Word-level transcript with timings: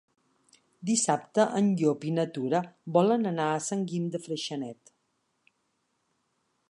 Dissabte 0.89 1.43
en 1.59 1.67
Llop 1.81 2.07
i 2.11 2.13
na 2.15 2.25
Tura 2.37 2.61
volen 2.97 3.33
anar 3.33 3.51
a 3.53 3.61
Sant 3.67 3.85
Guim 3.93 4.09
de 4.17 4.23
Freixenet. 4.25 4.93